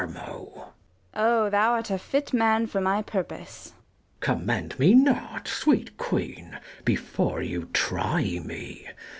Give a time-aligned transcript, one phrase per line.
[0.03, 0.63] 82 Gon.
[1.13, 3.67] Oh, thou art a fit man for my purpose.
[3.67, 3.75] Mess.
[4.19, 8.89] Commend me not, sweet queen, before you try me.